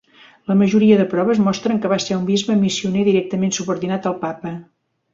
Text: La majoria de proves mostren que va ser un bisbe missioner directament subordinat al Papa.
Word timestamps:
La 0.51 0.53
majoria 0.61 0.95
de 1.01 1.05
proves 1.11 1.41
mostren 1.49 1.83
que 1.85 1.93
va 1.93 2.01
ser 2.07 2.17
un 2.17 2.25
bisbe 2.31 2.57
missioner 2.65 3.07
directament 3.13 3.57
subordinat 3.61 4.13
al 4.15 4.21
Papa. 4.29 4.57